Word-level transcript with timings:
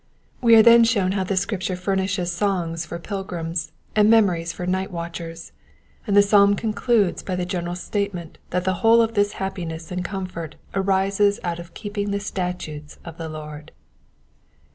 We 0.41 0.55
are 0.55 0.63
then 0.63 0.83
shown 0.83 1.11
how 1.11 1.23
the 1.23 1.37
Scripture 1.37 1.75
furnishes 1.75 2.31
songs 2.31 2.87
for 2.87 2.97
pilgrims, 2.97 3.71
and 3.95 4.09
memories 4.09 4.51
for 4.51 4.65
night 4.65 4.89
watchers; 4.89 5.51
and 6.07 6.17
the 6.17 6.23
psalm 6.23 6.55
concludes 6.55 7.21
by 7.21 7.35
the 7.35 7.45
general 7.45 7.75
statement 7.75 8.39
that 8.49 8.63
the 8.63 8.73
whole 8.81 9.03
of 9.03 9.13
this 9.13 9.33
liappiness 9.33 9.91
and 9.91 10.03
comfort 10.03 10.55
arises 10.73 11.39
out 11.43 11.59
of 11.59 11.75
keeping 11.75 12.09
the 12.09 12.19
statutes 12.19 12.97
of 13.05 13.19
the 13.19 13.29
Lord. 13.29 13.73